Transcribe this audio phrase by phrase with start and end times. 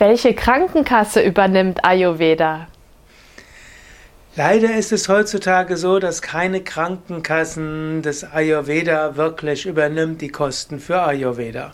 [0.00, 2.68] Welche Krankenkasse übernimmt Ayurveda?
[4.34, 11.02] Leider ist es heutzutage so, dass keine Krankenkassen des Ayurveda wirklich übernimmt die Kosten für
[11.02, 11.72] Ayurveda.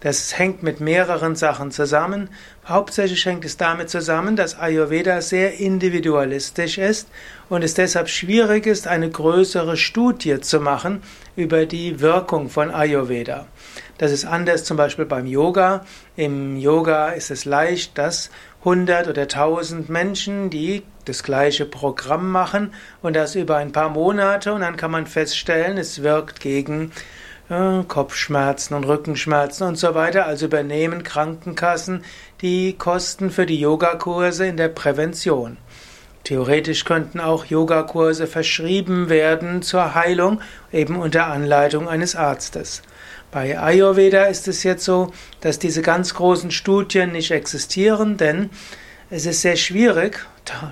[0.00, 2.30] Das hängt mit mehreren Sachen zusammen.
[2.66, 7.08] Hauptsächlich hängt es damit zusammen, dass Ayurveda sehr individualistisch ist
[7.50, 11.02] und es deshalb schwierig ist, eine größere Studie zu machen
[11.36, 13.46] über die Wirkung von Ayurveda.
[13.98, 15.84] Das ist anders zum Beispiel beim Yoga.
[16.16, 22.72] Im Yoga ist es leicht, dass 100 oder 1000 Menschen, die das gleiche Programm machen
[23.02, 26.92] und das über ein paar Monate und dann kann man feststellen, es wirkt gegen
[27.50, 30.26] Kopfschmerzen und Rückenschmerzen und so weiter.
[30.26, 32.04] Also übernehmen Krankenkassen
[32.42, 35.56] die Kosten für die Yogakurse in der Prävention.
[36.22, 40.40] Theoretisch könnten auch Yogakurse verschrieben werden zur Heilung,
[40.72, 42.82] eben unter Anleitung eines Arztes.
[43.32, 48.50] Bei Ayurveda ist es jetzt so, dass diese ganz großen Studien nicht existieren, denn
[49.08, 50.26] es ist sehr schwierig,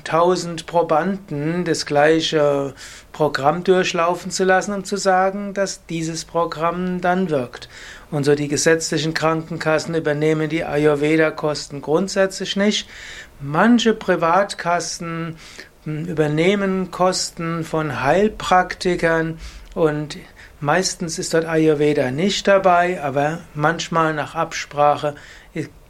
[0.05, 2.75] tausend Probanden das gleiche
[3.12, 7.69] Programm durchlaufen zu lassen, um zu sagen, dass dieses Programm dann wirkt.
[8.11, 12.89] Und so die gesetzlichen Krankenkassen übernehmen die Ayurveda-Kosten grundsätzlich nicht.
[13.41, 15.37] Manche Privatkassen
[15.84, 19.39] hm, übernehmen Kosten von Heilpraktikern
[19.75, 20.17] und
[20.61, 25.15] Meistens ist dort Ayurveda nicht dabei, aber manchmal nach Absprache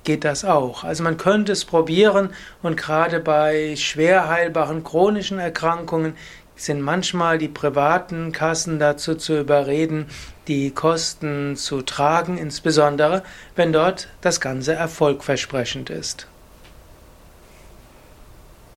[0.04, 0.84] geht das auch.
[0.84, 2.30] Also man könnte es probieren
[2.62, 6.14] und gerade bei schwer heilbaren chronischen Erkrankungen
[6.56, 10.06] sind manchmal die privaten Kassen dazu zu überreden,
[10.48, 13.22] die Kosten zu tragen, insbesondere
[13.54, 16.26] wenn dort das Ganze erfolgversprechend ist.